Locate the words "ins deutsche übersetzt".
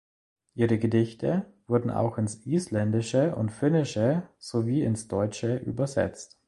4.81-6.39